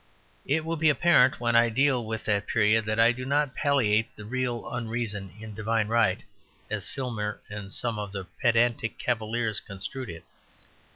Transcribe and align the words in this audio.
It 0.47 0.65
will 0.65 0.77
be 0.77 0.89
apparent, 0.89 1.39
when 1.39 1.55
I 1.55 1.69
deal 1.69 2.03
with 2.07 2.25
that 2.25 2.47
period, 2.47 2.85
that 2.85 2.99
I 2.99 3.11
do 3.11 3.23
not 3.23 3.53
palliate 3.55 4.07
the 4.15 4.25
real 4.25 4.67
unreason 4.67 5.31
in 5.39 5.53
divine 5.53 5.87
right 5.89 6.23
as 6.71 6.89
Filmer 6.89 7.39
and 7.51 7.71
some 7.71 7.99
of 7.99 8.11
the 8.11 8.25
pedantic 8.39 8.97
cavaliers 8.97 9.59
construed 9.59 10.09
it. 10.09 10.23